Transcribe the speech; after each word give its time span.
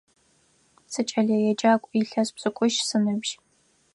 Сыкӏэлэеджакӏу, 0.91 1.93
илъэс 1.99 2.29
пшӏыкӏущ 2.35 2.75
сыныбжь. 2.87 3.33